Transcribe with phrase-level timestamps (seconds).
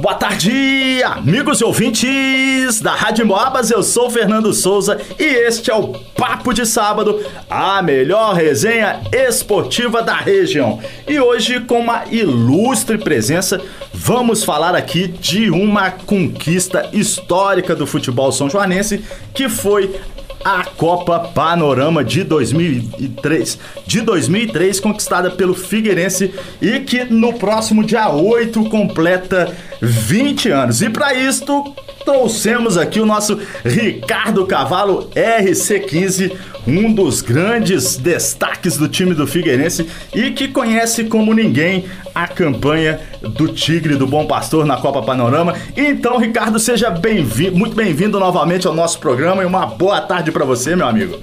[0.00, 3.70] Boa tarde, amigos e ouvintes da Rádio Moabas.
[3.70, 10.02] Eu sou Fernando Souza e este é o Papo de Sábado, a melhor resenha esportiva
[10.02, 10.80] da região.
[11.06, 13.60] E hoje, com uma ilustre presença,
[13.92, 19.04] vamos falar aqui de uma conquista histórica do futebol são joanense,
[19.34, 20.00] que foi
[20.44, 28.08] a Copa Panorama de 2003, de 2003 conquistada pelo Figueirense e que no próximo dia
[28.10, 30.82] 8 completa 20 anos.
[30.82, 31.74] E para isto
[32.04, 36.32] trouxemos aqui o nosso Ricardo Cavalo RC15,
[36.66, 41.84] um dos grandes destaques do time do Figueirense e que conhece como ninguém
[42.14, 45.54] a campanha do Tigre do Bom Pastor na Copa Panorama.
[45.76, 50.44] Então, Ricardo, seja bem-vindo, muito bem-vindo novamente ao nosso programa e uma boa tarde para
[50.44, 51.18] você, meu amigo.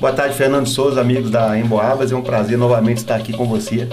[0.00, 2.12] Boa tarde, Fernando Souza, amigos da Emboabas.
[2.12, 3.88] É um prazer novamente estar aqui com você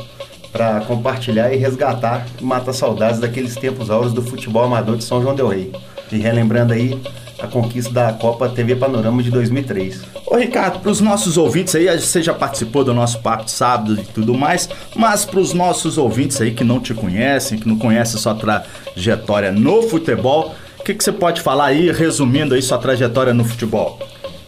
[0.52, 5.22] para compartilhar e resgatar e matar saudades daqueles tempos áureos do futebol amador de São
[5.22, 5.72] João del Rei.
[6.12, 7.00] E relembrando aí
[7.42, 10.02] a conquista da Copa TV Panorama de 2003.
[10.28, 14.00] Ô Ricardo, para os nossos ouvintes aí, você já participou do nosso papo de sábado
[14.00, 17.78] e tudo mais, mas para os nossos ouvintes aí que não te conhecem, que não
[17.78, 22.78] conhecem sua trajetória no futebol, o que, que você pode falar aí, resumindo aí sua
[22.78, 24.00] trajetória no futebol?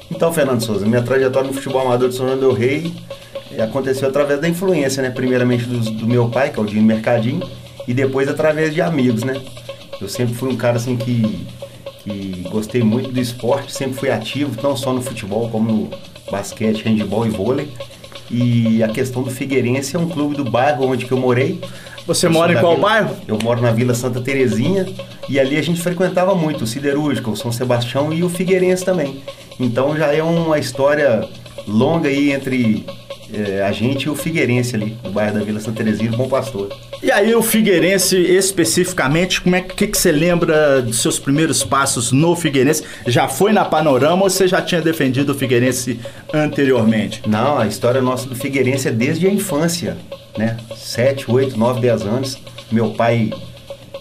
[0.09, 2.93] Então, Fernando Souza, minha trajetória no futebol amador de São João del Rei
[3.61, 5.09] aconteceu através da influência, né?
[5.09, 7.47] Primeiramente do, do meu pai, que é o Dino Mercadinho,
[7.87, 9.39] e depois através de amigos, né?
[10.01, 11.45] Eu sempre fui um cara assim que
[12.03, 15.89] que gostei muito do esporte, sempre fui ativo, não só no futebol, como no
[16.29, 17.69] basquete, handebol e vôlei.
[18.29, 21.61] E a questão do Figueirense é um clube do bairro onde eu morei.
[22.05, 23.15] Você eu mora em qual Vila, bairro?
[23.27, 24.85] Eu moro na Vila Santa Terezinha
[25.29, 29.23] e ali a gente frequentava muito o Siderúrgico, o São Sebastião e o Figueirense também.
[29.59, 31.27] Então já é uma história
[31.65, 32.85] longa aí entre
[33.33, 36.69] é, a gente e o Figueirense ali, no bairro da Vila Santa Terezinha Bom Pastor.
[37.01, 42.11] E aí o Figueirense especificamente, como é que, que você lembra dos seus primeiros passos
[42.11, 42.83] no Figueirense?
[43.07, 45.99] Já foi na Panorama ou você já tinha defendido o Figueirense
[46.31, 47.21] anteriormente?
[47.27, 49.97] Não, a história nossa do Figueirense é desde a infância,
[50.37, 50.57] né?
[50.75, 52.37] 7, 8, 9, 10 anos.
[52.71, 53.31] Meu pai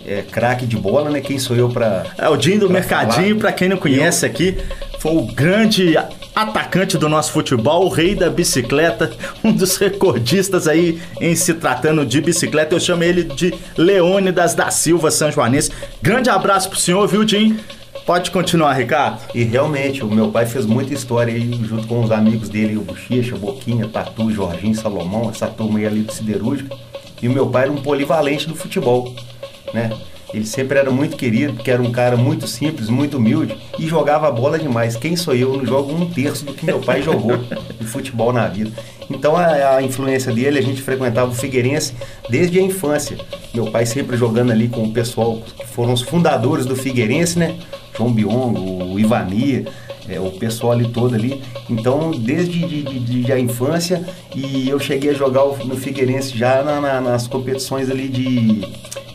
[0.06, 1.20] é craque de bola, né?
[1.20, 4.31] Quem sou eu para É o Dinho do Mercadinho, para quem não conhece eu...
[4.31, 4.56] aqui,
[5.02, 5.96] foi o grande
[6.32, 9.10] atacante do nosso futebol, o rei da bicicleta,
[9.42, 12.76] um dos recordistas aí em se tratando de bicicleta.
[12.76, 15.72] Eu chamo ele de Leônidas da Silva São Joanense.
[16.00, 17.58] Grande abraço pro senhor, viu, Jim?
[18.06, 19.18] Pode continuar, Ricardo.
[19.34, 22.82] E realmente, o meu pai fez muita história aí, junto com os amigos dele, o
[22.82, 26.78] Bochecha, Boquinha, Tatu, Jorginho, Salomão, essa turma aí ali do Siderúrgico.
[27.20, 29.12] E o meu pai era um polivalente do futebol,
[29.74, 29.90] né?
[30.32, 34.31] Ele sempre era muito querido, porque era um cara muito simples, muito humilde e jogava
[34.31, 34.97] bola demais.
[34.97, 35.56] Quem sou eu?
[35.56, 37.37] Não jogo um terço do que meu pai jogou
[37.78, 38.72] de futebol na vida.
[39.10, 41.94] Então a, a, influência dele, a gente frequentava o Figueirense
[42.31, 43.19] desde a infância.
[43.53, 47.56] Meu pai sempre jogando ali com o pessoal que foram os fundadores do Figueirense, né?
[47.94, 49.66] João Biongo, o Ivania,
[50.09, 51.43] é, o pessoal ali todo ali.
[51.69, 54.03] Então, desde de, de, de a infância,
[54.34, 58.62] e eu cheguei a jogar no Figueirense já na, na, nas competições ali de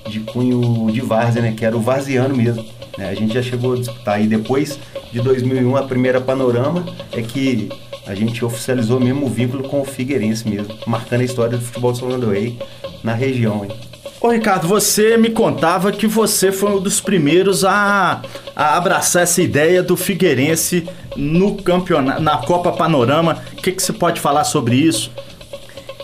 [0.10, 1.54] de cunho de várzea, né?
[1.56, 2.66] Que era o varziano mesmo.
[2.98, 3.10] Né?
[3.10, 4.80] A gente já chegou a disputar aí depois
[5.12, 7.70] de 2001 a primeira panorama é que
[8.06, 11.92] a gente oficializou mesmo o vínculo com o Figueirense mesmo, marcando a história do futebol
[11.92, 12.58] de São Rei
[13.04, 13.66] na região.
[13.66, 13.72] Hein?
[14.20, 18.22] Ô Ricardo, você me contava que você foi um dos primeiros a,
[18.56, 23.38] a abraçar essa ideia do Figueirense no campeonato, na Copa Panorama.
[23.54, 25.12] O que, que você pode falar sobre isso?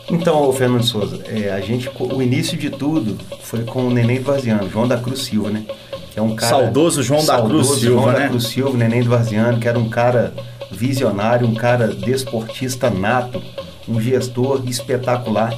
[0.09, 4.25] Então, Fernando Souza, é, a gente, o início de tudo foi com o Neném do
[4.25, 5.65] Varziano, João da Cruz Silva, né?
[6.11, 8.19] Que é um cara saudoso João saudoso da Cruz Silva, João né?
[8.19, 10.33] da Cruz Silva, Neném do Varziano, que era um cara
[10.69, 13.41] visionário, um cara desportista nato,
[13.87, 15.57] um gestor espetacular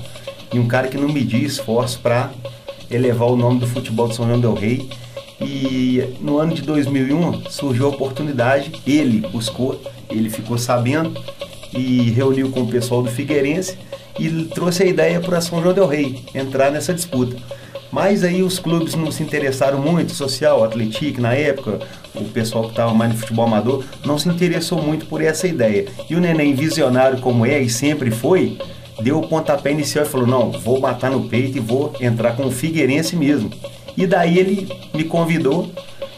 [0.53, 2.31] e um cara que não media esforço para
[2.89, 4.88] elevar o nome do futebol de São João del Rei.
[5.41, 11.19] E no ano de 2001 surgiu a oportunidade, ele buscou, ele ficou sabendo
[11.73, 13.78] e reuniu com o pessoal do Figueirense
[14.19, 17.35] e trouxe a ideia para São João del Rei entrar nessa disputa.
[17.91, 21.79] Mas aí os clubes não se interessaram muito, social, Atlético na época,
[22.13, 25.85] o pessoal que estava mais no futebol amador, não se interessou muito por essa ideia.
[26.09, 28.57] E o Neném, visionário como é e sempre foi,
[29.01, 32.45] deu o pontapé inicial e falou: Não, vou matar no peito e vou entrar com
[32.45, 33.49] o Figueirense mesmo.
[33.95, 35.72] E daí ele me convidou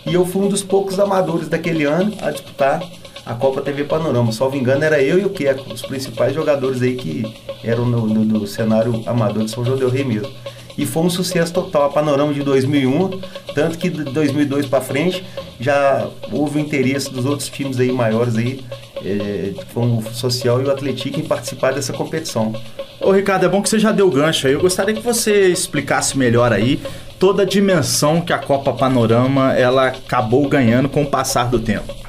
[0.06, 2.82] e eu fui um dos poucos amadores daquele ano a disputar
[3.28, 4.32] a Copa TV Panorama.
[4.32, 7.26] Salvo engano, era eu e o Queco, os principais jogadores aí que
[7.64, 10.32] eram no, no, no cenário amador de São João del Rei mesmo.
[10.78, 11.86] E foi um sucesso total.
[11.86, 13.20] A Panorama de 2001,
[13.54, 15.24] tanto que de 2002 para frente
[15.60, 18.64] já houve o interesse dos outros times aí maiores aí,
[19.04, 22.54] é, como o Social e o Atlético, em participar dessa competição.
[23.02, 24.54] Ô Ricardo, é bom que você já deu gancho aí.
[24.54, 26.80] Eu gostaria que você explicasse melhor aí
[27.20, 32.07] toda a dimensão que a Copa Panorama ela acabou ganhando com o passar do tempo.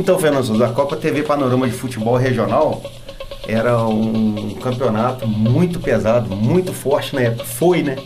[0.00, 2.82] Então, Fernando Souza, a Copa TV Panorama de Futebol Regional
[3.46, 7.44] era um campeonato muito pesado, muito forte na época.
[7.44, 7.96] Foi, né?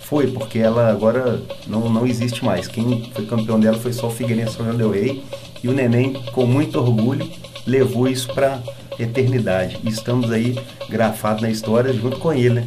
[0.00, 2.66] Foi, porque ela agora não, não existe mais.
[2.66, 5.22] Quem foi campeão dela foi só o Figueirense João del Rei.
[5.62, 7.28] E o Neném, com muito orgulho,
[7.66, 8.58] levou isso para
[8.98, 9.78] eternidade.
[9.84, 12.66] E estamos aí grafados na história junto com ele, né?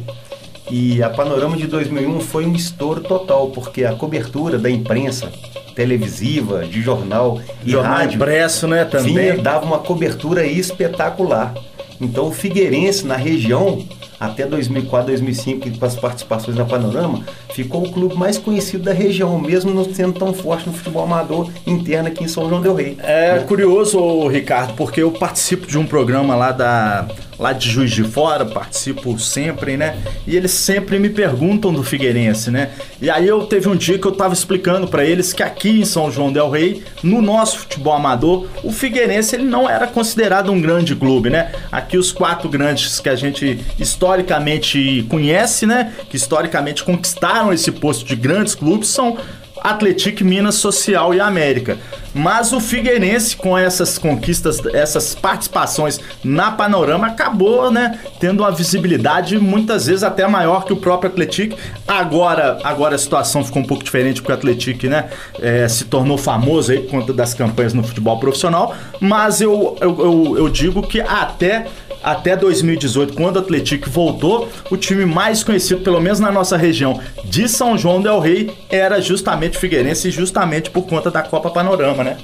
[0.70, 5.28] E a Panorama de 2001 foi um estouro total, porque a cobertura da imprensa
[5.74, 9.14] televisiva, de jornal e Jornal rádio impresso, né, também.
[9.14, 11.54] vinha, dava uma cobertura espetacular.
[12.00, 13.84] Então o Figueirense na região
[14.20, 17.24] até 2004, 2005, que com as participações na Panorama,
[17.54, 21.50] ficou o clube mais conhecido da região, mesmo não sendo tão forte no futebol amador
[21.66, 22.98] interno aqui em São João del Rei.
[23.02, 27.08] É curioso, Ricardo, porque eu participo de um programa lá da
[27.40, 29.96] lá de Juiz de Fora, participo sempre, né?
[30.26, 32.70] E eles sempre me perguntam do Figueirense, né?
[33.00, 35.86] E aí eu teve um dia que eu tava explicando para eles que aqui em
[35.86, 40.60] São João del Rei, no nosso futebol amador, o Figueirense ele não era considerado um
[40.60, 41.50] grande clube, né?
[41.72, 45.94] Aqui os quatro grandes que a gente historicamente conhece, né?
[46.10, 49.16] Que historicamente conquistaram esse posto de grandes clubes são
[49.62, 51.78] Atlético, Minas, Social e América.
[52.12, 59.38] Mas o Figueirense, com essas conquistas, essas participações na Panorama, acabou, né, tendo uma visibilidade
[59.38, 61.56] muitas vezes até maior que o próprio Atlético.
[61.86, 65.08] Agora, agora a situação ficou um pouco diferente porque o Atlético, né,
[65.40, 68.74] eh, se tornou famoso aí por conta das campanhas no futebol profissional.
[69.00, 71.66] Mas eu, eu, eu, eu digo que até
[72.02, 77.00] até 2018, quando o Atlético voltou, o time mais conhecido, pelo menos na nossa região,
[77.24, 82.02] de São João del Rei, era justamente o Figueirense, justamente por conta da Copa Panorama,
[82.02, 82.16] né?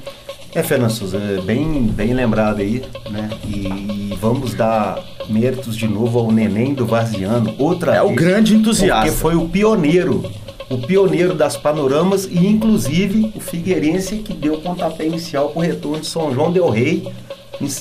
[0.55, 3.29] É, Fernando Souza, é bem, bem lembrado aí, né?
[3.45, 8.55] E vamos dar méritos de novo ao Neném do Varziano, outra É o vez, grande
[8.55, 9.03] entusiasta.
[9.03, 10.25] Porque foi o pioneiro,
[10.71, 15.63] o pioneiro das panoramas e inclusive o Figueirense que deu o pontapé inicial para o
[15.63, 17.07] retorno de São João del Rei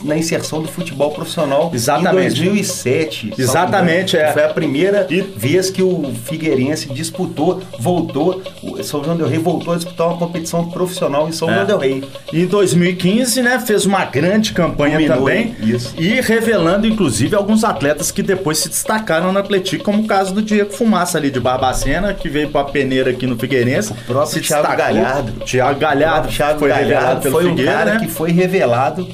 [0.04, 2.40] na inserção do futebol profissional Exatamente.
[2.40, 3.20] em 2007.
[3.30, 4.32] salvo Exatamente, é.
[4.34, 9.40] Foi a primeira E- vez que o Figueirense disputou, voltou, o São João del Rei
[9.40, 11.56] voltou a disputar uma competição profissional em São É.
[11.56, 12.04] João del Rei.
[12.32, 15.56] E em 2015, né, fez uma grande campanha Dominou, também.
[15.62, 15.94] isso.
[15.98, 20.42] E revelando, inclusive, alguns atletas que depois se destacaram no Atlético, como o caso do
[20.42, 23.92] Diego Fumaça ali de Barbacena, que veio pra peneira aqui no Figueirense.
[23.92, 24.96] O próprio se Thiago destacou.
[24.96, 25.32] Galhardo.
[25.46, 28.00] Thiago Galhardo, O Thiago foi revelado Galhardo pelo foi um Figueira, cara né?
[28.00, 29.08] que foi revelado,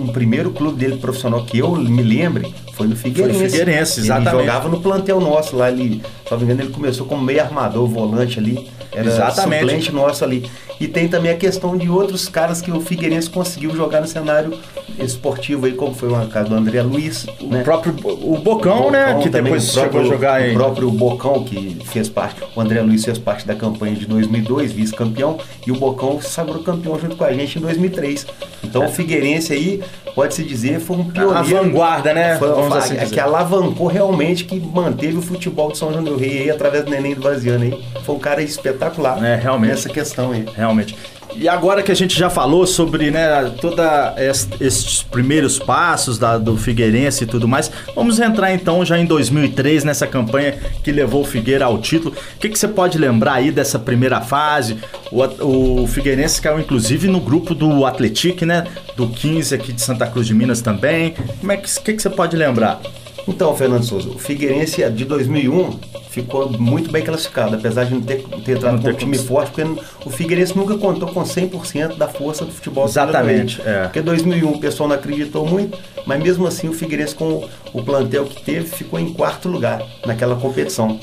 [0.00, 3.34] um primeiro clube dele profissional que eu me lembre, foi no Figueirense.
[3.34, 4.34] Foi no Figueirense, exatamente.
[4.34, 7.86] Ele jogava no plantel nosso lá se não me engano, ele começou como meio armador,
[7.86, 8.68] volante ali,
[8.98, 9.60] era Exatamente.
[9.60, 10.50] suplente nosso ali.
[10.80, 14.56] E tem também a questão de outros caras que o Figueirense conseguiu jogar no cenário
[14.98, 17.60] esportivo aí, como foi o caso do André Luiz, né?
[17.60, 19.06] O próprio o Bocão, né?
[19.06, 20.54] Bocão Que também, depois o chegou a próprio- jogar O em.
[20.54, 25.38] próprio Bocão, que fez parte, o André Luiz fez parte da campanha de 2002, vice-campeão,
[25.66, 28.26] e o Bocão se sagrou campeão junto com a gente em 2003.
[28.64, 29.82] Então o Figueirense aí,
[30.18, 31.32] pode-se dizer, foi um pioneiro.
[31.54, 31.58] É.
[31.58, 32.36] A vanguarda, né?
[32.38, 33.14] Foi, Vamos assim é dizer.
[33.14, 36.90] que alavancou realmente, que manteve o futebol de São João do Rei aí, através do
[36.90, 37.84] Neném do Vaziano aí.
[38.02, 39.70] Foi um cara espetacular É, realmente.
[39.70, 40.44] nessa questão aí.
[40.56, 40.96] Realmente.
[41.34, 46.36] E agora que a gente já falou sobre né, toda es- esses primeiros passos da-
[46.36, 51.22] do Figueirense e tudo mais, vamos entrar então já em 2003 nessa campanha que levou
[51.22, 52.14] o Figueira ao título.
[52.36, 54.78] O que, que você pode lembrar aí dessa primeira fase?
[55.12, 58.64] O, o Figueirense caiu inclusive no grupo do Atlético, né?
[58.96, 61.14] Do 15 aqui de Santa Cruz de Minas também.
[61.40, 62.80] Como é que, que, que você pode lembrar?
[63.28, 65.78] Então, Fernando Souza, o Figueirense de 2001
[66.10, 69.18] ficou muito bem classificado, apesar de não ter, ter entrado Não com ter um time
[69.18, 73.80] forte, porque o Figueirense nunca contou com 100% da força do futebol Exatamente, brasileiro.
[73.80, 73.82] é.
[73.84, 78.24] Porque 2001 o pessoal não acreditou muito, mas mesmo assim o Figueirense com o plantel
[78.24, 80.98] que teve ficou em quarto lugar naquela competição.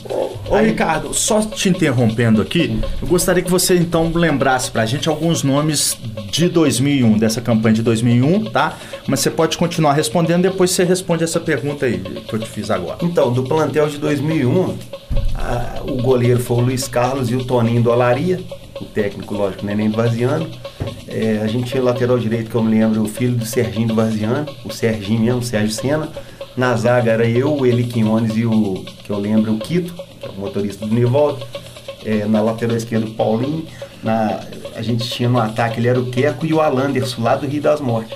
[0.50, 5.44] Ô Ricardo, só te interrompendo aqui, eu gostaria que você então lembrasse pra gente alguns
[5.44, 5.98] nomes
[6.32, 8.78] de 2001, dessa campanha de 2001, tá?
[9.08, 12.70] Mas você pode continuar respondendo, depois você responde essa pergunta aí que eu te fiz
[12.70, 12.98] agora.
[13.02, 14.76] Então, do plantel de 2001,
[15.38, 18.40] a- o goleiro foi o Luiz Carlos e o Toninho do Olaria,
[18.80, 20.50] o técnico, lógico, Neném do Vaziano.
[21.08, 23.96] É, a gente tinha lateral direito, que eu me lembro, o filho do Serginho do
[23.96, 26.10] Vaziano, o Serginho mesmo, o Sérgio Senna.
[26.58, 30.26] Na zaga era eu, o Eli Quinones e o, que eu lembro, o Quito, que
[30.26, 31.46] é o motorista do Nivaldo.
[32.04, 33.66] É, na lateral esquerda, o Paulinho.
[34.04, 34.40] Na,
[34.76, 37.62] a gente tinha no ataque, ele era o Queco e o Alanderson, lá do Rio
[37.62, 38.16] das Mortes.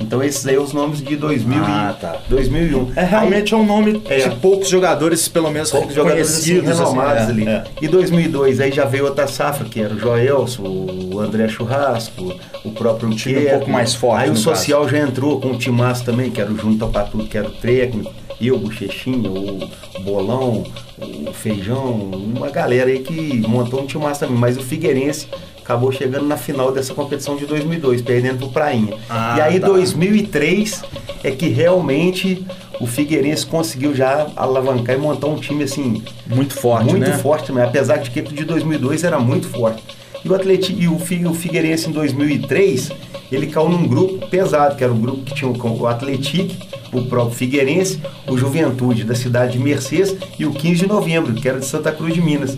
[0.00, 2.16] Então esses aí são os nomes de 2000 Ah, e tá.
[2.28, 2.92] 2001.
[2.96, 4.28] É realmente é um nome É.
[4.28, 7.48] de poucos jogadores, pelo menos poucos jogadores assim, assim, renomados é, ali.
[7.48, 7.64] é.
[7.80, 12.34] E 2002 aí já veio outra safra, que era o Joelson, o André Churrasco,
[12.64, 16.04] o próprio time um pouco mais forte, Aí o social já entrou com o Timaço
[16.04, 18.12] também, que era o Júnior Topatudo, que era o técnico.
[18.48, 19.60] eu, Bochechinha, o
[20.02, 20.64] Bolão,
[20.98, 21.92] o Feijão,
[22.36, 23.12] uma galera aí que
[23.46, 24.36] montou um massa também.
[24.38, 25.28] Mas o Figueirense
[25.64, 28.94] acabou chegando na final dessa competição de 2002, perdendo pro Prainha.
[29.08, 29.66] Ah, e aí, tá.
[29.68, 30.82] 2003
[31.24, 32.44] é que realmente
[32.78, 37.16] o Figueirense conseguiu já alavancar e montar um time assim Muito forte, muito né?
[37.18, 39.82] forte também, apesar de que o de 2002 era muito forte.
[40.24, 42.90] E o, Atleti, e o, Fi- o Figueirense em 2003,
[43.32, 46.54] ele caiu num grupo pesado, que era o grupo que tinha o, o Atlético,
[46.92, 51.48] o próprio Figueirense, o Juventude da cidade de Mercedes e o 15 de novembro, que
[51.48, 52.56] era de Santa Cruz de Minas,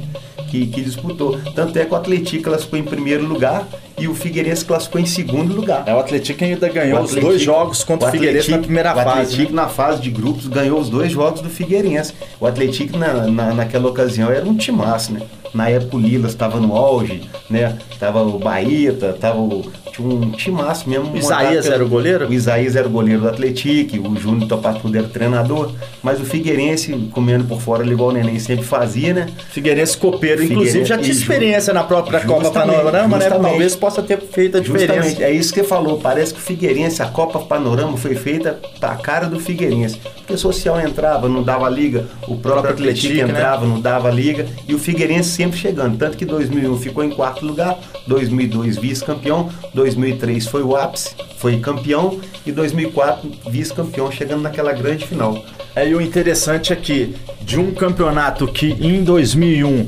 [0.50, 1.38] que, que disputou.
[1.54, 3.66] Tanto é que o Atlético classificou em primeiro lugar
[3.98, 5.84] e o Figueirense classificou em segundo lugar.
[5.86, 8.64] É, o Atlético ainda ganhou O os Atlético- dois jogos contra o, Figueirense na Atlético-
[8.66, 9.08] primeira o fase.
[9.10, 9.62] Atlético né?
[9.62, 12.12] na fase de grupos ganhou os dois jogos do Figueirense.
[12.40, 15.20] O Atlético na, na, naquela ocasião era um timaço, né?
[15.54, 17.78] Na época o Lilas estava no auge, né?
[17.98, 19.64] Tava o Baeta, tava o,
[19.96, 21.12] tinha um timaço mesmo.
[21.12, 22.28] O Isaías pelo- era o goleiro?
[22.28, 25.72] O Isaías era o goleiro do Atlético, o Júnior Topatudo era o treinador,
[26.02, 29.26] mas o Figueirense, comendo por fora, igual o Neném sempre fazia, né?
[29.50, 33.28] Figueirense copeiro, inclusive Figueirense já tinha experiência na própria Copa Panorama, né?
[33.50, 34.94] Talvez possa ter feito a diferença.
[34.94, 35.98] Justamente, é isso que você falou.
[35.98, 39.98] Parece que o Figueirense, a Copa Panorama foi feita para a cara do Figueirense.
[40.16, 43.22] Porque o Social entrava, não dava liga, o próprio Atlético, né?
[43.22, 45.96] entrava, não dava liga, e o Figueirense sempre chegando.
[45.96, 49.48] Tanto que 2001 ficou em quarto lugar, 2002 vice-campeão,
[49.86, 55.44] 2003 foi o ápice, foi campeão, e 2004 vice-campeão, chegando naquela grande final.
[55.74, 59.86] É, e o interessante é que de um campeonato que em 2001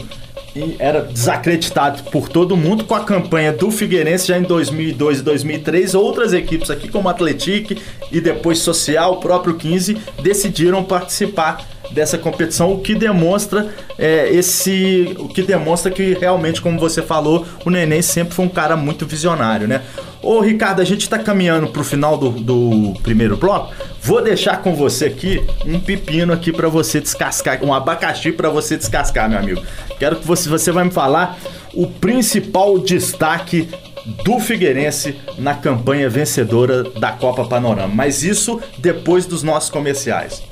[0.57, 5.23] e era desacreditado por todo mundo com a campanha do Figueirense já em 2002 e
[5.23, 7.75] 2003, outras equipes aqui como Atlético
[8.11, 13.69] e depois Social, o próprio 15, decidiram participar dessa competição, o que demonstra
[13.99, 18.49] é, esse, o que demonstra que realmente, como você falou, o Neném sempre foi um
[18.49, 19.83] cara muito visionário, né?
[20.23, 23.73] Ô Ricardo, a gente está caminhando pro final do, do primeiro bloco.
[24.03, 28.77] Vou deixar com você aqui um pepino aqui para você descascar, um abacaxi para você
[28.77, 29.63] descascar, meu amigo.
[29.99, 31.39] Quero que você, você vai me falar
[31.73, 33.69] o principal destaque
[34.25, 37.95] do Figueirense na campanha vencedora da Copa Panorama.
[37.95, 40.43] Mas isso depois dos nossos comerciais.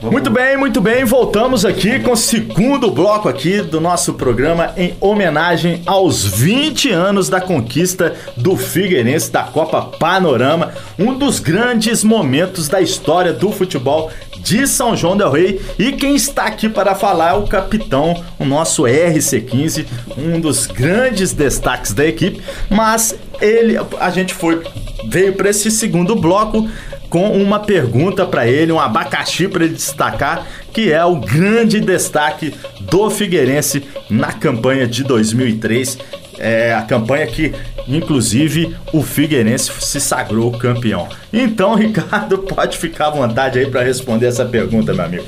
[0.00, 1.04] Muito bem, muito bem.
[1.04, 7.28] Voltamos aqui com o segundo bloco aqui do nosso programa em homenagem aos 20 anos
[7.28, 14.08] da conquista do Figueirense da Copa Panorama, um dos grandes momentos da história do futebol
[14.38, 15.60] de São João del Rei.
[15.76, 19.84] E quem está aqui para falar é o capitão, o nosso RC15,
[20.16, 22.40] um dos grandes destaques da equipe,
[22.70, 24.62] mas ele a gente foi
[25.08, 26.68] veio para esse segundo bloco
[27.08, 32.54] com uma pergunta para ele, um abacaxi para ele destacar, que é o grande destaque
[32.80, 35.98] do Figueirense na campanha de 2003.
[36.38, 37.52] É a campanha que,
[37.88, 41.08] inclusive, o Figueirense se sagrou campeão.
[41.32, 45.24] Então, Ricardo, pode ficar à vontade aí para responder essa pergunta, meu amigo.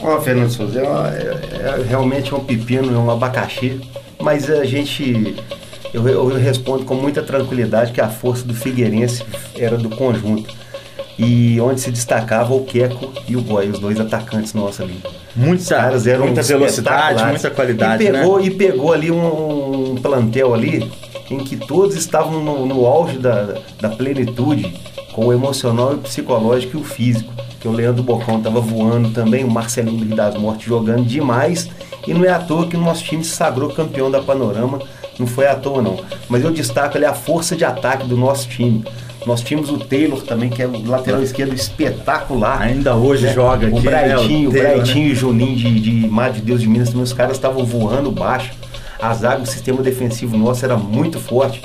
[0.00, 3.80] Ó, Fernando Souza, é, é- é realmente um pepino, é um abacaxi,
[4.20, 5.34] mas a gente.
[5.92, 9.24] Eu, eu respondo com muita tranquilidade que a força do Figueirense
[9.56, 10.54] era do conjunto.
[11.18, 15.00] E onde se destacava o Queco e o Boy, os dois atacantes nossos ali.
[15.34, 18.46] Muita, caras eram muita velocidade, muita qualidade, e pegou, né?
[18.46, 20.90] E pegou ali um, um plantel ali
[21.30, 24.74] em que todos estavam no, no auge da, da plenitude,
[25.12, 27.32] com o emocional e o psicológico e o físico.
[27.58, 31.68] Que o Leandro Bocão estava voando também, o Marcelinho do Rio das Mortes jogando demais.
[32.06, 34.80] E não é à toa que o nosso time se sagrou campeão da Panorama.
[35.18, 35.98] Não foi à toa, não.
[36.28, 38.84] Mas eu destaco ali a força de ataque do nosso time.
[39.26, 42.62] Nós tínhamos o Taylor também, que é o lateral esquerdo espetacular.
[42.62, 43.32] Ainda hoje né?
[43.32, 44.58] joga aqui, O Braitinho, né?
[44.58, 47.12] o Taylor, Braitinho e o Juninho de, de Mar de Deus de Minas também, os
[47.12, 48.52] caras estavam voando baixo.
[49.00, 51.62] A zaga, o sistema defensivo nosso era muito forte.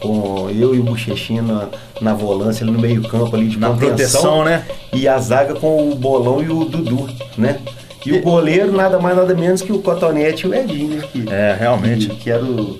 [0.00, 1.68] Com eu e o Bochechinha na,
[2.00, 4.64] na volância, ali no meio campo ali de Na proteção, né?
[4.92, 7.60] E a zaga com o Bolão e o Dudu, né?
[8.06, 11.02] E o goleiro, nada mais, nada menos que o Cotonete e o Edinho, né?
[11.12, 12.08] Que, É, realmente.
[12.08, 12.76] que, que eram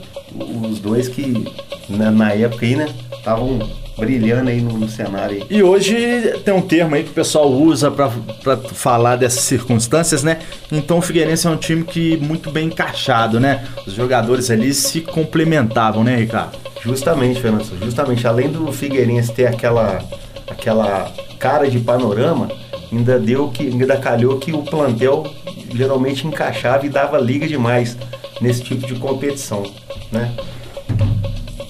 [0.71, 1.45] os dois que,
[1.89, 2.89] na, na época aí, né?
[3.13, 3.59] Estavam
[3.99, 5.45] brilhando aí no, no cenário aí.
[5.49, 5.95] E hoje
[6.45, 8.11] tem um termo aí que o pessoal usa pra
[8.45, 10.39] pra falar dessas circunstâncias, né?
[10.71, 13.65] Então o Figueirense é um time que muito bem encaixado, né?
[13.87, 16.59] Os jogadores ali se complementavam, né, Ricardo?
[16.83, 18.27] Justamente, Fernando, justamente.
[18.27, 19.99] Além do Figueirense ter aquela,
[20.47, 22.49] aquela cara de panorama,
[22.93, 25.27] ainda deu que ainda calhou que o plantel
[25.75, 27.97] geralmente encaixava e dava liga demais
[28.41, 29.63] nesse tipo de competição,
[30.11, 30.33] né?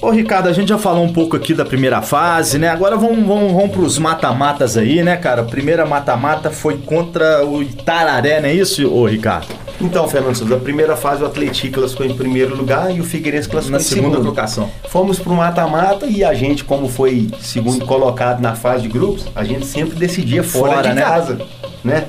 [0.01, 2.69] Ô Ricardo, a gente já falou um pouco aqui da primeira fase, né?
[2.69, 5.43] Agora vamos, vamos, vamos pros mata-matas aí, né, cara?
[5.43, 9.49] Primeira mata-mata foi contra o Itararé, não é isso, ô Ricardo?
[9.81, 13.49] Então, Fernando Souza, a primeira fase o Atlético classificou em primeiro lugar e o Figueirense
[13.49, 14.23] classificou Na em segunda segundo.
[14.23, 14.71] colocação.
[14.89, 19.45] Fomos pro mata-mata e a gente, como foi segundo colocado na fase de grupos, a
[19.45, 21.03] gente sempre decidia fora, Fora, de né?
[21.03, 21.39] casa.
[21.85, 22.07] né?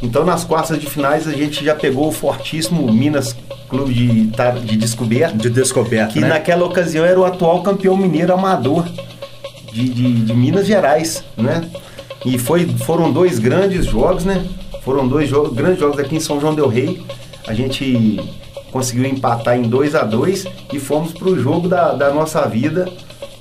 [0.00, 3.34] Então nas quartas de finais a gente já pegou o fortíssimo Minas
[3.68, 4.30] Clube de,
[4.64, 5.36] de Descoberta.
[5.36, 6.28] De Descoberta, Que né?
[6.28, 8.86] naquela ocasião era o atual campeão mineiro amador
[9.72, 11.68] de, de, de Minas Gerais, né?
[12.24, 14.44] E foi, foram dois grandes jogos, né?
[14.88, 17.02] Foram dois jogos, grandes jogos aqui em São João del Rei.
[17.46, 18.18] A gente
[18.72, 22.88] conseguiu empatar em 2 a 2 e fomos para o jogo da, da nossa vida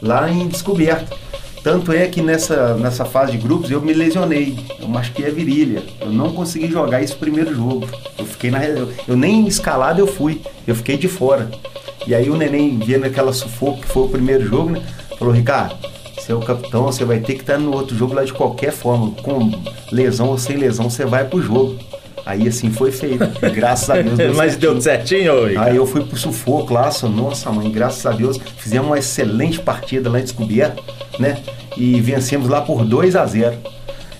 [0.01, 1.15] lá em Descoberta.
[1.63, 4.59] Tanto é que nessa, nessa fase de grupos eu me lesionei.
[4.77, 5.83] Eu machuquei a virilha.
[6.01, 7.87] Eu não consegui jogar esse primeiro jogo.
[8.19, 10.41] Eu fiquei na eu, eu nem escalado eu fui.
[10.67, 11.49] Eu fiquei de fora.
[12.05, 14.83] E aí o neném vendo aquela sufoco que foi o primeiro jogo, né?
[15.17, 15.77] Falou, Ricardo,
[16.27, 18.73] você é o capitão, você vai ter que estar no outro jogo lá de qualquer
[18.73, 19.11] forma.
[19.23, 19.49] Com
[19.93, 21.77] lesão ou sem lesão, você vai pro jogo.
[22.25, 23.25] Aí assim foi feito.
[23.53, 24.73] Graças a Deus deu Mas certinho.
[24.73, 25.69] deu certinho, Ricardo?
[25.69, 29.61] Aí eu fui pro sufoco lá, só, nossa mãe, graças a Deus, fizemos uma excelente
[29.61, 30.83] partida lá em Descoberta,
[31.17, 31.37] né?
[31.77, 33.55] E vencemos lá por 2 a 0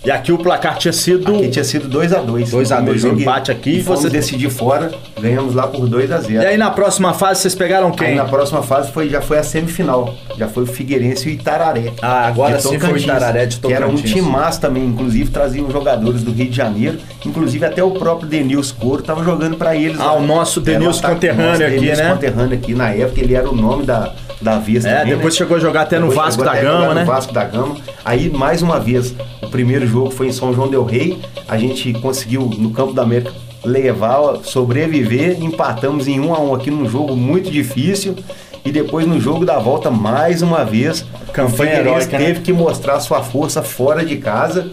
[0.08, 1.36] E aqui o placar tinha sido.
[1.36, 4.50] Aqui tinha sido 2 a 2 2 a 2, jogo, empate aqui, E você- decidir
[4.50, 7.94] fora, ganhamos lá por 2 a 0 E aí na próxima fase vocês pegaram Aí
[7.94, 8.16] quem?
[8.16, 10.16] na próxima fase foi, já foi a semifinal.
[10.38, 11.92] Já foi o Figueirense e o Itararé.
[12.02, 14.14] Ah, agora sim foi o Tocantins, Itararé de Que era um Tocantins.
[14.14, 16.98] timaço também, inclusive traziam jogadores do Rio de Janeiro.
[17.26, 20.00] Inclusive até o próprio Denilson Coro estava jogando para eles.
[20.00, 20.14] Ah, lá.
[20.14, 20.78] o nosso ataque-
[21.16, 22.10] conterrâneo nosso aqui, Denilson né?
[22.14, 25.38] conterrâneo aqui na época, ele era o nome da, da vez É, também, depois né?
[25.38, 27.04] chegou a jogar até no Depois Vasco chegou da Gama, no né?
[27.06, 27.78] Vasco da Gama.
[28.06, 31.20] Aí, mais uma vez, o primeiro jogo foi em São João Del Rei.
[31.48, 33.32] A gente conseguiu, no Campo da América,
[33.64, 35.42] levar, sobreviver.
[35.44, 38.16] Empatamos em 1 a 1 aqui num jogo muito difícil.
[38.64, 42.26] E depois no jogo da volta, mais uma vez, Campanha o heróica, né?
[42.26, 44.70] teve que mostrar sua força fora de casa.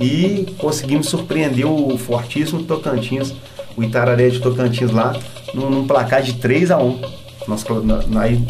[0.00, 3.32] E conseguimos surpreender o fortíssimo Tocantins,
[3.76, 5.14] o Itararé de Tocantins lá,
[5.54, 7.64] num, num placar de 3 a 1 Nós
[8.16, 8.44] aí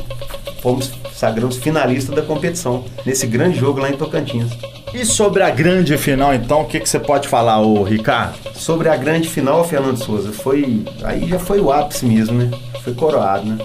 [0.60, 4.50] fomos sagramos finalistas da competição, nesse grande jogo lá em Tocantins.
[4.92, 8.36] E sobre a grande final, então, o que, que você pode falar, ô Ricardo?
[8.54, 10.84] Sobre a grande final, Fernando Souza, foi.
[11.02, 12.50] Aí já foi o ápice mesmo, né?
[12.82, 13.58] Foi coroado, né?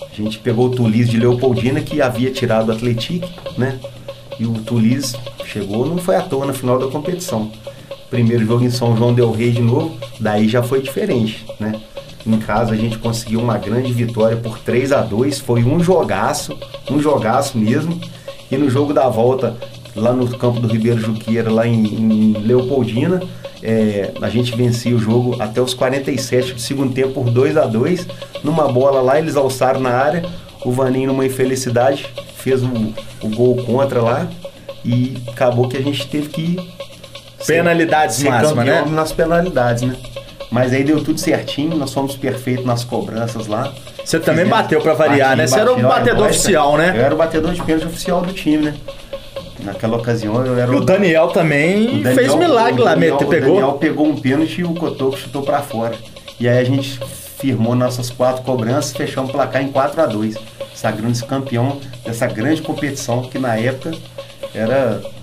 [0.00, 3.78] A gente pegou o Tulis de Leopoldina, que havia tirado o Atletique, né?
[4.38, 7.50] E o Tulis chegou, não foi à toa na final da competição.
[8.08, 11.80] Primeiro jogo em São João Del Rei de novo, daí já foi diferente, né?
[12.26, 16.56] Em casa a gente conseguiu uma grande vitória por 3 a 2 foi um jogaço,
[16.90, 18.00] um jogaço mesmo.
[18.50, 19.56] E no jogo da volta,
[19.96, 23.22] lá no campo do Ribeiro Juqueira, lá em, em Leopoldina,
[23.62, 27.64] é, a gente vencia o jogo até os 47 do segundo tempo por 2 a
[27.64, 28.06] 2
[28.42, 30.24] Numa bola lá, eles alçaram na área.
[30.64, 32.06] O Vaninho, numa infelicidade,
[32.36, 32.68] fez o,
[33.22, 34.28] o gol contra lá.
[34.84, 36.72] E acabou que a gente teve que
[37.46, 38.84] Penalidades ser máxima, né?
[38.88, 39.96] nas penalidades, né?
[40.52, 43.72] Mas aí deu tudo certinho, nós fomos perfeitos nas cobranças lá.
[44.04, 45.46] Você também Fizemos- bateu pra variar, Bati, né?
[45.46, 46.92] Você era o bati, olha, batedor oficial, né?
[46.94, 48.74] Eu era o batedor de pênalti oficial do time, né?
[49.64, 53.16] Naquela ocasião eu era E o Daniel também o Daniel- fez milagre o lá, meteu,
[53.16, 53.54] O pegou.
[53.54, 55.94] Daniel pegou um pênalti e o Cotoco chutou pra fora.
[56.38, 56.98] E aí a gente
[57.38, 60.36] firmou nossas quatro cobranças, fechamos o placar em 4 a 2
[60.74, 63.92] sagrando-se campeão dessa grande competição que na época
[64.54, 65.21] era o-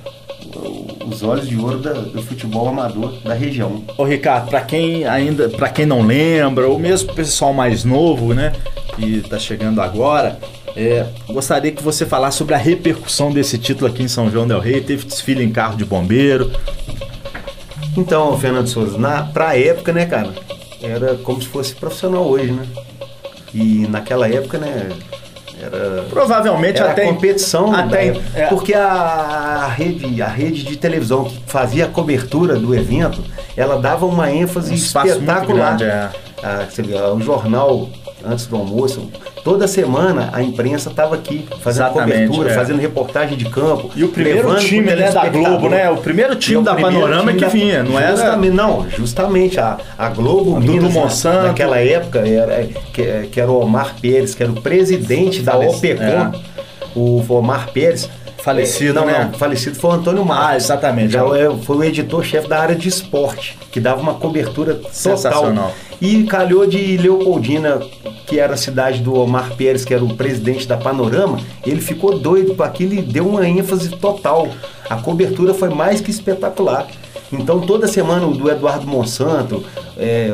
[1.06, 3.84] os olhos de ouro da- do futebol amador da região.
[3.98, 8.34] Ô Ricardo, pra quem ainda, para quem não lembra, ou mesmo o pessoal mais novo,
[8.34, 8.54] né,
[8.96, 10.40] que tá chegando agora,
[10.76, 14.60] é, gostaria que você falasse sobre a repercussão desse título aqui em São João del
[14.60, 14.82] Rei.
[14.82, 16.52] Teve desfile em carro de bombeiro.
[17.98, 20.30] Então, Fernando Souza, na, pra época, né, cara,
[20.82, 22.66] era como se fosse profissional hoje, né?
[23.54, 24.90] E naquela época, né,
[25.62, 28.22] era Provavelmente Era até competição, até né?
[28.36, 33.24] é, porque a, rede, a rede de televisão que fazia a cobertura do evento,
[33.56, 35.78] ela dava uma ênfase Um espetacular.
[35.78, 36.10] grande, é.
[36.42, 37.90] Ah, você vê, o jornal
[38.26, 39.10] antes do almoço,
[39.50, 42.54] toda semana a imprensa estava aqui fazendo Exatamente, cobertura, é.
[42.54, 43.90] fazendo reportagem de campo.
[43.96, 45.28] E o primeiro time né, da.
[45.28, 45.90] Globo, né?
[45.90, 48.12] O primeiro time E o da primeiro Panorama time que vinha, não era?
[48.16, 49.60] justamente, Não, justamente.
[49.60, 51.48] A, a Globo A Minas, na- Monsanto.
[51.48, 56.32] naquela época, era, que, que era o Omar Pérez, que era o presidente da OPECOM.
[56.96, 58.08] O Omar Pérez.
[58.44, 59.30] Falecido, não, né?
[59.32, 60.48] Não, falecido foi o Antônio Marcos.
[60.48, 61.14] Ah, exatamente.
[61.14, 64.92] Já é- foi o editor-chefe da área de esporte, que dava uma cobertura total.
[64.92, 65.72] Sensacional.
[66.02, 67.80] E calhou de Leopoldina,
[68.26, 72.18] que era a cidade do Omar Pérez, que era o presidente da Panorama, ele ficou
[72.18, 74.48] doido com aquilo e deu uma ênfase total.
[74.90, 76.88] A cobertura foi mais que espetacular.
[77.32, 79.64] Então toda semana o do Eduardo Monsanto,
[79.98, 80.32] é,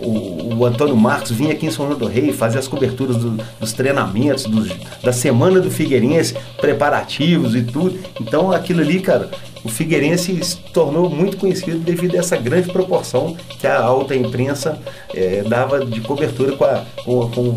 [0.00, 3.38] o, o Antônio Marcos vinha aqui em São João do Rei fazer as coberturas do-
[3.58, 4.70] dos treinamentos, dos-
[5.02, 7.98] da semana do Figueirense, preparativos e tudo.
[8.20, 9.28] Então aquilo ali, cara,
[9.66, 14.78] o Figueirense se tornou muito conhecido devido a essa grande proporção que a alta imprensa
[15.12, 17.56] é, dava de cobertura com a, com, com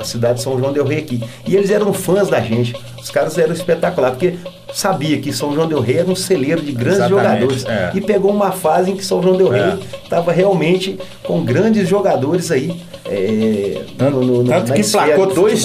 [0.00, 1.22] a cidade de São João del Rei aqui.
[1.46, 2.74] E eles eram fãs da gente.
[2.98, 4.38] Os caras eram espetaculares, porque
[4.72, 7.66] sabia que São João del Rei era um celeiro de grandes Exatamente, jogadores.
[7.66, 7.90] É.
[7.94, 10.36] E pegou uma fase em que São João del Rei estava é.
[10.36, 12.80] realmente com grandes jogadores aí.
[13.04, 15.62] É, tanto, no, no, tanto que emplacou dois,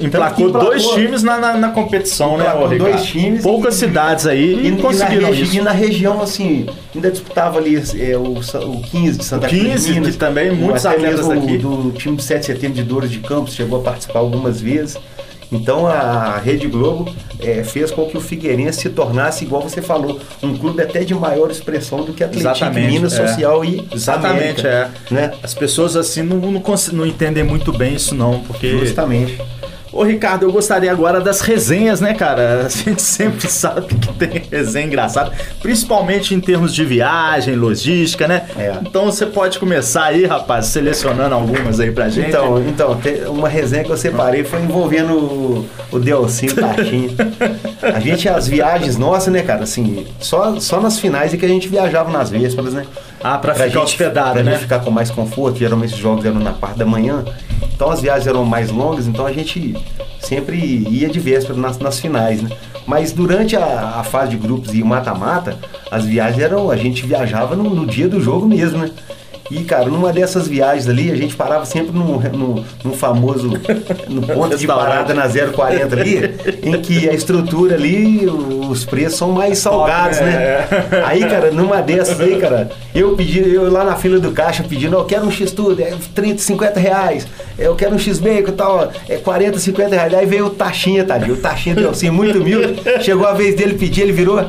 [0.00, 2.44] emplacou dois times na, na, na competição, né,
[2.78, 3.42] Dois times.
[3.42, 5.56] Poucas e, cidades aí e, e conseguiram e isso.
[5.56, 9.62] E na região, assim, ainda disputava ali é, o, o 15 de Santa Cruz.
[9.62, 11.58] 15, Minas, que também muitos atletas aqui.
[11.58, 14.60] Do, do time de 7 de setembro de Dores de Campos chegou a participar algumas
[14.60, 14.98] vezes.
[15.52, 20.18] Então a Rede Globo é, fez com que o Figueirense se tornasse, igual você falou,
[20.42, 23.26] um clube até de maior expressão do que Atlético Minas é.
[23.26, 25.14] Social e Exatamente, América, é.
[25.14, 25.32] Né?
[25.42, 28.78] As pessoas assim não, não, não entendem muito bem isso não, porque...
[28.78, 29.38] Justamente.
[29.92, 32.66] Ô Ricardo, eu gostaria agora das resenhas, né, cara?
[32.66, 38.46] A gente sempre sabe que tem resenha engraçada, principalmente em termos de viagem, logística, né?
[38.56, 38.74] É.
[38.80, 42.28] Então você pode começar aí, rapaz, selecionando algumas aí pra gente.
[42.28, 46.54] Então, então uma resenha que eu separei foi envolvendo o, o Delcinho
[47.82, 51.48] a gente, as viagens nossas, né, cara, assim, só, só nas finais é que a
[51.48, 52.86] gente viajava nas vésperas, né?
[53.22, 54.52] Ah, pra, pra ficar gente, hospedado, pra né?
[54.52, 57.24] Gente ficar com mais conforto, geralmente os jogos eram na parte da manhã.
[57.74, 59.76] Então as viagens eram mais longas, então a gente
[60.20, 62.50] sempre ia de véspera nas, nas finais, né?
[62.86, 65.56] Mas durante a, a fase de grupos e o mata-mata,
[65.90, 66.70] as viagens eram.
[66.70, 68.90] A gente viajava no, no dia do jogo mesmo, né?
[69.50, 72.22] E, cara, numa dessas viagens ali, a gente parava sempre no,
[72.84, 73.50] no, famoso
[74.08, 79.32] no ponto de parada na 040 ali, em que a estrutura ali, os preços são
[79.32, 80.32] mais salgados, né?
[80.32, 81.02] É.
[81.04, 84.96] Aí, cara, numa dessas aí, cara, eu pedi, eu lá na fila do caixa pedindo,
[84.96, 87.26] eu quero um X-Tudo, é 30, 50 reais,
[87.58, 90.14] eu quero um X-Bacon e tal, é 40, 50 reais.
[90.14, 93.74] Aí veio o Taxinha, tadinho, o Taxinha deu assim, muito humilde, chegou a vez dele
[93.74, 94.44] pedir, ele virou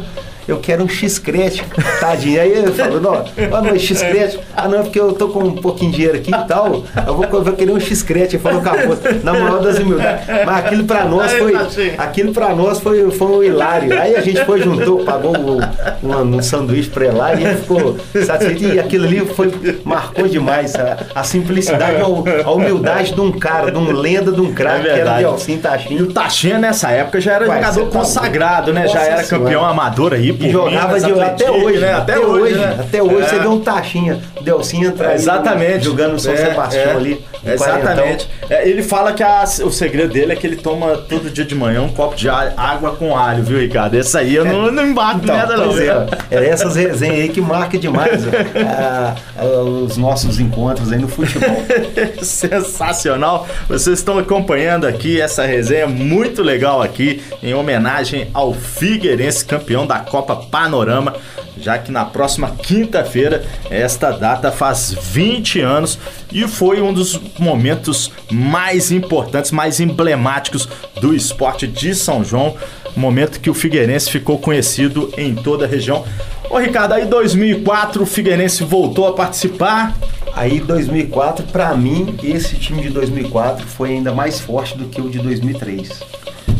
[0.47, 1.63] eu quero um X-Crete,
[1.99, 2.41] tadinho.
[2.41, 3.23] Aí ele falou, não,
[3.63, 6.83] mas X-Crete, ah não, porque eu tô com um pouquinho de dinheiro aqui e tal,
[7.07, 8.35] eu vou, eu vou querer um X-Crete.
[8.35, 10.27] Ele falou, acabou, na moral das humildades.
[10.45, 11.53] Mas aquilo pra nós foi,
[11.97, 13.99] aquilo pra nós foi, foi um hilário.
[13.99, 15.59] Aí a gente foi, juntou, pagou um,
[16.03, 18.75] um, um sanduíche pra ele lá e ele ficou satisfeito.
[18.75, 19.51] E aquilo ali foi,
[19.83, 24.41] marcou demais a, a simplicidade, a, a, humildade de um cara, de um lenda, de
[24.41, 25.99] um craque, é que era o Delcim Tachinha.
[25.99, 28.87] E o Tachinha nessa época já era Vai, jogador tá consagrado, né?
[28.87, 31.93] Já era campeão amador aí e jogava de, até hoje, né?
[31.93, 32.77] Até, até hoje, né?
[32.79, 33.27] até hoje é.
[33.27, 35.85] você vê um taxinha, Delcinho entra Exatamente.
[35.85, 36.95] jogando no São é, Sebastião é.
[36.95, 37.25] ali.
[37.45, 38.29] Exatamente.
[38.49, 41.55] É, ele fala que a, o segredo dele é que ele toma todo dia de
[41.55, 43.95] manhã um copo de água com alho, viu, Ricardo?
[43.95, 45.77] Esse aí eu não, não embato então, nada, não.
[45.77, 51.07] É, é essas resenhas aí que marca demais a, a, os nossos encontros aí no
[51.07, 51.63] futebol.
[52.21, 53.47] Sensacional.
[53.67, 59.99] Vocês estão acompanhando aqui essa resenha muito legal aqui, em homenagem ao Figueirense, campeão da
[59.99, 61.13] Copa Panorama
[61.57, 65.99] já que na próxima quinta-feira esta data faz 20 anos
[66.31, 70.67] e foi um dos momentos mais importantes, mais emblemáticos
[70.99, 72.55] do esporte de São João,
[72.95, 76.03] momento que o Figueirense ficou conhecido em toda a região.
[76.49, 79.95] Ô Ricardo, aí 2004 o Figueirense voltou a participar.
[80.35, 85.09] Aí 2004, para mim, esse time de 2004 foi ainda mais forte do que o
[85.09, 86.01] de 2003.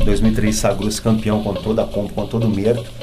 [0.06, 3.03] 2003 sagrou-se campeão com toda a pompa, com todo o mérito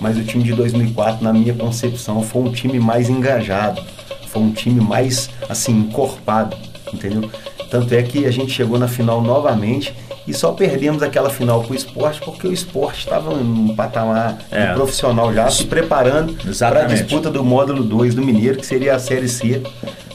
[0.00, 3.82] mas o time de 2004, na minha concepção, foi um time mais engajado,
[4.28, 6.56] foi um time mais assim encorpado,
[6.92, 7.30] entendeu?
[7.70, 9.94] Tanto é que a gente chegou na final novamente
[10.26, 14.72] e só perdemos aquela final com o esporte porque o esporte estava num patamar é.
[14.72, 18.98] profissional já, se preparando para a disputa do módulo 2 do Mineiro, que seria a
[18.98, 19.62] Série C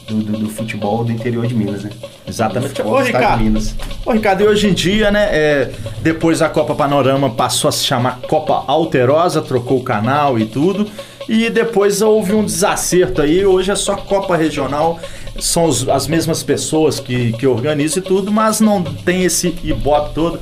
[0.06, 1.90] do, do, do, futebol do interior de Minas, né?
[2.26, 2.80] Exatamente.
[2.82, 3.74] Ô, Ricardo, Minas.
[4.04, 5.28] Ô, Ricardo, e hoje em dia, né?
[5.30, 5.70] É,
[6.02, 10.86] depois a Copa Panorama passou a se chamar Copa Alterosa, trocou o canal e tudo.
[11.28, 13.44] E depois houve um desacerto aí.
[13.46, 15.00] Hoje é só Copa Regional.
[15.40, 20.14] São os, as mesmas pessoas que, que organizam e tudo, mas não tem esse ibope
[20.14, 20.38] todo.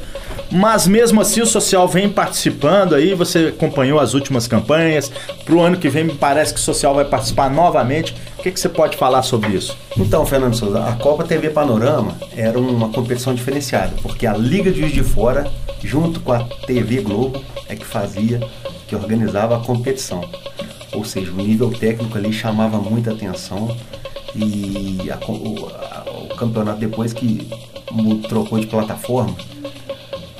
[0.51, 5.11] Mas mesmo assim o social vem participando aí, você acompanhou as últimas campanhas.
[5.46, 8.14] Pro ano que vem me parece que o social vai participar novamente.
[8.42, 9.78] O que, que você pode falar sobre isso?
[9.96, 14.81] Então, Fernando Souza, a Copa TV Panorama era uma competição diferenciada, porque a Liga de
[14.81, 15.48] Juiz de Fora,
[15.81, 18.40] junto com a TV Globo, é que fazia,
[18.88, 20.28] que organizava a competição.
[20.92, 23.76] Ou seja, o nível técnico ali chamava muita atenção
[24.35, 27.48] e a, o, a, o campeonato depois que
[28.28, 29.37] trocou de plataforma,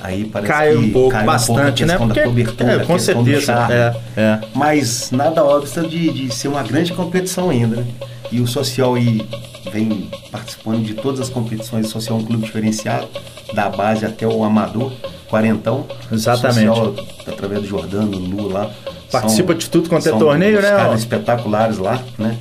[0.03, 2.13] Aí parece cai um pouco, cai bastante, um pouco a né?
[2.13, 3.53] Porque, da cobertura, é, com certeza.
[3.71, 4.39] É, é.
[4.53, 7.85] Mas nada óbvio de, de ser uma grande competição ainda, né?
[8.31, 9.25] E o Social aí
[9.71, 11.87] vem participando de todas as competições.
[11.87, 13.07] O Social é um clube diferenciado,
[13.53, 14.91] da base até o amador,
[15.29, 15.85] quarentão.
[16.11, 16.67] Exatamente.
[16.67, 18.69] O Social, através do Jordano, Lu lá,
[19.13, 20.71] Participa de tudo quanto é torneio, né?
[20.71, 22.35] Caras espetaculares lá, né?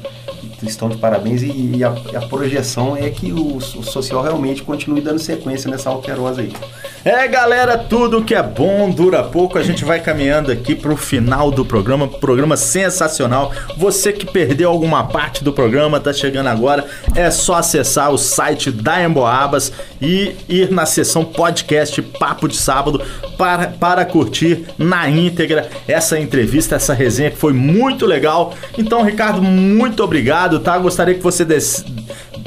[0.63, 5.01] Estão de parabéns e, e a, a, projeção é que o, o, social realmente continue
[5.01, 6.53] dando sequência nessa alterosa aí.
[7.05, 9.59] É, galera, tudo que é bom dura pouco.
[9.59, 12.07] A gente vai caminhando aqui pro final do programa.
[12.07, 13.53] Programa sensacional.
[13.77, 16.87] Você que perdeu alguma parte do programa, tá chegando agora,
[17.17, 23.03] é só acessar o site da Emboabas e ir na seção podcast Papo de Sábado
[23.37, 28.55] para, para curtir na íntegra essa entrevista, essa resenha que foi muito legal.
[28.79, 30.79] Então, Ricardo, muito obrigado, tá?
[30.79, 31.85] Gostaria que você des...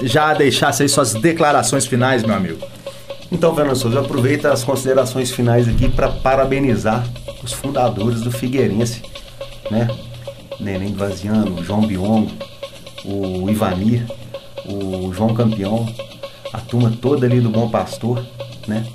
[0.01, 2.74] já deixasse aí suas declarações finais, meu amigo.
[3.35, 7.05] Então, Fernando Souza, aproveita as considerações finais aqui para parabenizar
[7.43, 9.01] os fundadores do Figueirense,
[9.69, 9.89] né?
[10.57, 12.31] Neném Vaziano, o João Biongo,
[13.03, 14.05] o Ivanir,
[14.65, 15.85] o João Campeão,
[16.53, 18.25] a turma toda ali do Bom Pastor,
[18.69, 18.87] né?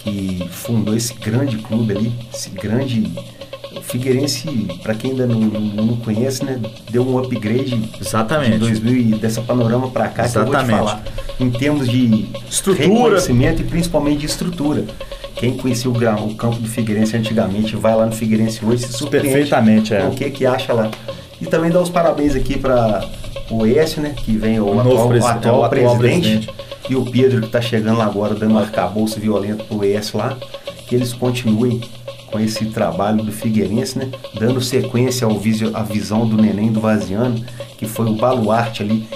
[0.00, 3.12] Que fundou esse grande clube ali, esse grande
[3.76, 4.48] o Figueirense,
[4.82, 8.52] para quem ainda não, não, conhece, né, deu um upgrade Exatamente.
[8.52, 10.66] de 2000 dessa panorama para cá Exatamente.
[10.66, 11.23] que eu vou te falar.
[11.38, 14.84] Em termos de estrutura, conhecimento e principalmente de estrutura.
[15.34, 19.30] Quem conhecia o, o campo do Figueirense antigamente vai lá no Figueirense hoje se surpreende
[19.30, 20.06] Perfeitamente, é.
[20.06, 20.90] o que que acha lá.
[21.40, 23.04] E também dá os parabéns aqui para
[23.50, 26.50] o Écio, né, que vem o, o atual, o atual, atual presidente, presidente,
[26.88, 30.36] e o Pedro que está chegando lá agora dando um arcabouço violento pro Écio lá,
[30.86, 31.80] que eles continuem
[32.30, 34.10] com esse trabalho do Figueirense, né?
[34.38, 37.42] Dando sequência ao visio, à visão do Neném do Vaziano,
[37.78, 39.06] que foi o baluarte ali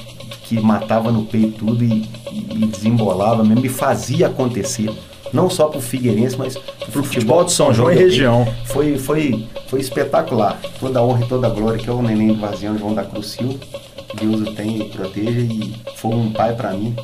[0.49, 4.91] que matava no peito tudo e, e desembolava mesmo e fazia acontecer.
[5.31, 8.49] Não só para o Figueirense, mas para o futebol de São João e região.
[8.65, 10.59] Foi, foi, foi espetacular.
[10.81, 13.05] Toda a honra e toda a glória que é o Neném do Vaziano, João da
[13.05, 13.59] Cruz Silva.
[14.19, 16.97] Deus o tenha e proteja e foi um pai para mim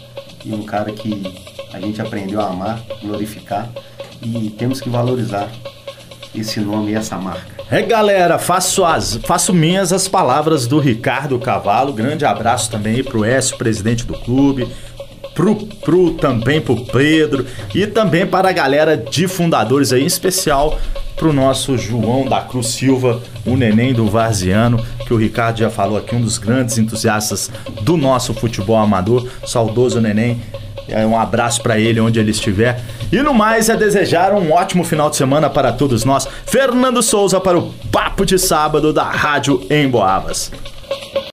[0.42, 1.22] e um cara que
[1.70, 3.70] a gente aprendeu a amar, glorificar
[4.22, 5.50] e temos que valorizar
[6.34, 7.53] esse nome e essa marca.
[7.74, 11.92] É galera, faço, as, faço minhas as palavras do Ricardo Cavalo.
[11.92, 14.68] Grande abraço também para o Écio, presidente do clube,
[15.34, 20.78] pro, pro também pro Pedro e também para a galera de fundadores aí, em especial
[21.16, 25.98] pro nosso João da Cruz Silva, o neném do Varziano, que o Ricardo já falou
[25.98, 27.50] aqui, um dos grandes entusiastas
[27.82, 30.40] do nosso futebol amador, saudoso neném.
[30.88, 32.80] É, um abraço para ele onde ele estiver.
[33.10, 36.28] E no mais é desejar um ótimo final de semana para todos nós.
[36.46, 40.50] Fernando Souza para o Papo de Sábado da Rádio em Boabas.